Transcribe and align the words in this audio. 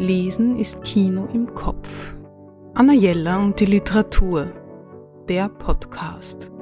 Lesen 0.00 0.56
ist 0.60 0.84
Kino 0.84 1.26
im 1.32 1.56
Kopf. 1.56 2.14
Anna 2.74 2.92
Jella 2.92 3.38
und 3.38 3.58
die 3.58 3.64
Literatur. 3.64 4.52
Der 5.28 5.48
Podcast. 5.48 6.52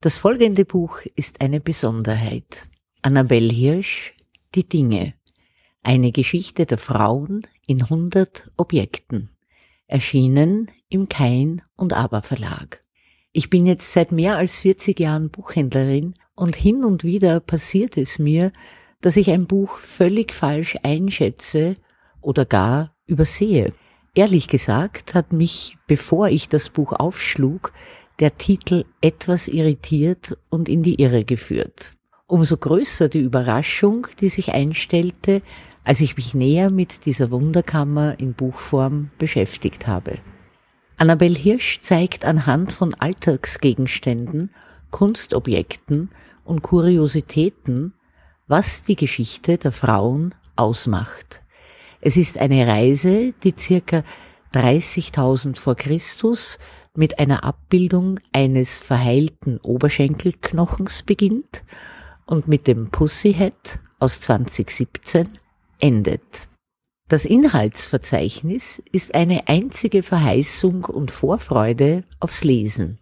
Das 0.00 0.16
folgende 0.16 0.64
Buch 0.64 1.00
ist 1.14 1.42
eine 1.42 1.60
Besonderheit. 1.60 2.70
Annabel 3.02 3.50
Hirsch, 3.52 4.14
Die 4.54 4.66
Dinge. 4.66 5.12
Eine 5.82 6.12
Geschichte 6.12 6.64
der 6.64 6.78
Frauen 6.78 7.42
in 7.66 7.82
100 7.82 8.52
Objekten. 8.56 9.28
Erschienen 9.86 10.70
im 10.88 11.10
Kein 11.10 11.60
und 11.76 11.92
Aber 11.92 12.22
Verlag. 12.22 12.80
Ich 13.32 13.50
bin 13.50 13.66
jetzt 13.66 13.92
seit 13.92 14.10
mehr 14.10 14.38
als 14.38 14.60
40 14.60 14.98
Jahren 14.98 15.30
Buchhändlerin 15.30 16.14
und 16.34 16.56
hin 16.56 16.82
und 16.82 17.04
wieder 17.04 17.40
passiert 17.40 17.96
es 17.96 18.18
mir, 18.18 18.52
dass 19.00 19.16
ich 19.16 19.30
ein 19.30 19.46
Buch 19.46 19.78
völlig 19.78 20.32
falsch 20.32 20.76
einschätze 20.82 21.76
oder 22.20 22.44
gar 22.44 22.94
übersehe. 23.06 23.72
Ehrlich 24.14 24.48
gesagt 24.48 25.14
hat 25.14 25.32
mich, 25.32 25.76
bevor 25.86 26.28
ich 26.28 26.48
das 26.48 26.70
Buch 26.70 26.92
aufschlug, 26.92 27.72
der 28.18 28.36
Titel 28.36 28.84
etwas 29.00 29.46
irritiert 29.46 30.36
und 30.48 30.68
in 30.68 30.82
die 30.82 31.00
Irre 31.00 31.24
geführt. 31.24 31.92
Umso 32.26 32.56
größer 32.56 33.08
die 33.08 33.20
Überraschung, 33.20 34.08
die 34.20 34.28
sich 34.28 34.52
einstellte, 34.52 35.42
als 35.84 36.00
ich 36.00 36.16
mich 36.16 36.34
näher 36.34 36.70
mit 36.70 37.06
dieser 37.06 37.30
Wunderkammer 37.30 38.18
in 38.18 38.34
Buchform 38.34 39.10
beschäftigt 39.18 39.86
habe. 39.86 40.18
Annabel 41.00 41.36
Hirsch 41.36 41.80
zeigt 41.80 42.24
anhand 42.24 42.72
von 42.72 42.92
Alltagsgegenständen, 42.92 44.50
Kunstobjekten 44.90 46.10
und 46.44 46.62
Kuriositäten, 46.62 47.94
was 48.48 48.82
die 48.82 48.96
Geschichte 48.96 49.58
der 49.58 49.70
Frauen 49.70 50.34
ausmacht. 50.56 51.44
Es 52.00 52.16
ist 52.16 52.36
eine 52.38 52.66
Reise, 52.66 53.32
die 53.44 53.54
circa 53.56 54.02
30.000 54.54 55.56
vor 55.56 55.76
Christus 55.76 56.58
mit 56.96 57.20
einer 57.20 57.44
Abbildung 57.44 58.18
eines 58.32 58.80
verheilten 58.80 59.58
Oberschenkelknochens 59.58 61.04
beginnt 61.04 61.62
und 62.26 62.48
mit 62.48 62.66
dem 62.66 62.90
Pussyhead 62.90 63.78
aus 64.00 64.20
2017 64.20 65.28
endet. 65.78 66.48
Das 67.08 67.24
Inhaltsverzeichnis 67.24 68.82
ist 68.92 69.14
eine 69.14 69.48
einzige 69.48 70.02
Verheißung 70.02 70.84
und 70.84 71.10
Vorfreude 71.10 72.04
aufs 72.20 72.44
Lesen. 72.44 72.98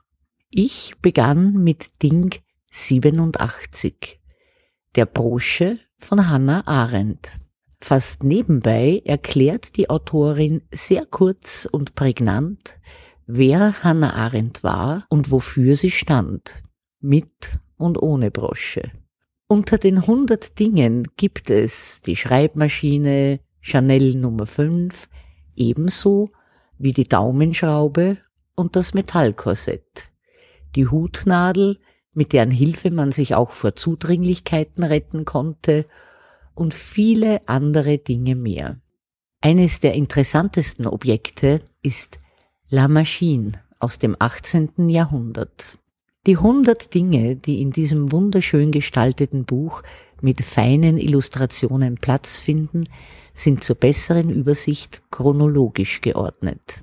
Ich 0.49 0.95
begann 1.03 1.55
mit 1.65 2.01
Ding 2.05 2.39
87, 2.71 4.21
der 4.95 5.07
Brosche 5.07 5.81
von 5.99 6.29
Hannah 6.29 6.65
Arendt. 6.69 7.33
Fast 7.81 8.23
nebenbei 8.23 9.03
erklärt 9.05 9.77
die 9.77 9.91
Autorin 9.91 10.62
sehr 10.71 11.05
kurz 11.05 11.69
und 11.71 11.97
prägnant, 11.97 12.79
wer 13.27 13.83
Hannah 13.83 14.15
Arendt 14.15 14.62
war 14.62 15.05
und 15.09 15.33
wofür 15.33 15.75
sie 15.75 15.91
stand, 15.91 16.62
mit 17.01 17.59
und 17.77 18.01
ohne 18.01 18.31
Brosche. 18.31 18.93
Unter 19.49 19.79
den 19.79 19.99
100 19.99 20.59
Dingen 20.61 21.09
gibt 21.17 21.51
es 21.51 22.03
die 22.03 22.17
Schreibmaschine, 22.17 23.41
Chanel 23.67 24.14
Nummer 24.14 24.47
5, 24.47 25.09
ebenso 25.56 26.31
wie 26.78 26.92
die 26.92 27.09
Daumenschraube 27.09 28.17
und 28.55 28.77
das 28.77 28.95
Metallkorsett, 28.95 30.12
die 30.77 30.86
Hutnadel, 30.86 31.81
mit 32.14 32.33
deren 32.33 32.53
Hilfe 32.53 32.92
man 32.92 33.11
sich 33.11 33.34
auch 33.34 33.50
vor 33.50 33.75
Zudringlichkeiten 33.75 34.84
retten 34.84 35.25
konnte, 35.25 35.84
und 36.55 36.75
viele 36.75 37.41
andere 37.48 37.98
Dinge 37.98 38.37
mehr. 38.37 38.81
Eines 39.41 39.81
der 39.81 39.94
interessantesten 39.94 40.87
Objekte 40.87 41.59
ist 41.83 42.21
La 42.69 42.87
Machine 42.87 43.50
aus 43.81 43.98
dem 43.98 44.15
18. 44.16 44.88
Jahrhundert. 44.88 45.77
Die 46.26 46.38
100 46.38 46.92
Dinge, 46.92 47.37
die 47.37 47.62
in 47.62 47.70
diesem 47.70 48.10
wunderschön 48.10 48.72
gestalteten 48.72 49.44
Buch 49.44 49.84
mit 50.20 50.44
feinen 50.44 50.98
Illustrationen 50.98 51.94
Platz 51.98 52.41
finden, 52.41 52.88
sind 53.32 53.62
zur 53.62 53.76
besseren 53.76 54.31
Übersicht 54.31 55.03
chronologisch 55.12 56.00
geordnet. 56.00 56.82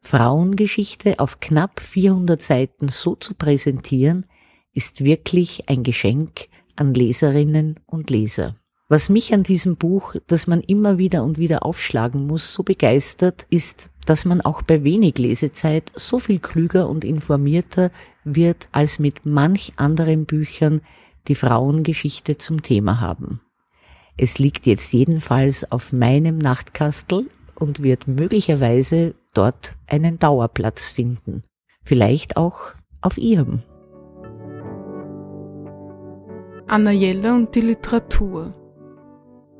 Frauengeschichte 0.00 1.18
auf 1.18 1.40
knapp 1.40 1.80
400 1.80 2.40
Seiten 2.40 2.88
so 2.88 3.16
zu 3.16 3.34
präsentieren, 3.34 4.24
ist 4.72 5.04
wirklich 5.04 5.68
ein 5.68 5.82
Geschenk 5.82 6.46
an 6.74 6.94
Leserinnen 6.94 7.80
und 7.84 8.08
Leser. 8.08 8.56
Was 8.88 9.10
mich 9.10 9.34
an 9.34 9.42
diesem 9.42 9.76
Buch, 9.76 10.14
das 10.26 10.46
man 10.46 10.60
immer 10.60 10.96
wieder 10.96 11.22
und 11.22 11.36
wieder 11.36 11.66
aufschlagen 11.66 12.26
muss, 12.26 12.54
so 12.54 12.62
begeistert, 12.62 13.46
ist, 13.50 13.90
dass 14.04 14.24
man 14.24 14.40
auch 14.40 14.62
bei 14.62 14.84
wenig 14.84 15.18
Lesezeit 15.18 15.92
so 15.94 16.18
viel 16.18 16.38
klüger 16.38 16.88
und 16.88 17.04
informierter 17.04 17.90
wird 18.24 18.68
als 18.72 18.98
mit 18.98 19.26
manch 19.26 19.72
anderen 19.76 20.26
Büchern, 20.26 20.80
die 21.28 21.34
Frauengeschichte 21.34 22.38
zum 22.38 22.62
Thema 22.62 23.00
haben. 23.00 23.40
Es 24.16 24.38
liegt 24.38 24.66
jetzt 24.66 24.92
jedenfalls 24.92 25.70
auf 25.72 25.92
meinem 25.92 26.38
Nachtkastel 26.38 27.28
und 27.54 27.82
wird 27.82 28.06
möglicherweise 28.06 29.14
dort 29.32 29.76
einen 29.86 30.18
Dauerplatz 30.18 30.90
finden. 30.90 31.42
Vielleicht 31.82 32.36
auch 32.36 32.72
auf 33.00 33.18
ihrem. 33.18 33.62
Anna 36.66 36.92
Jelle 36.92 37.34
und 37.34 37.54
die 37.54 37.60
Literatur. 37.60 38.54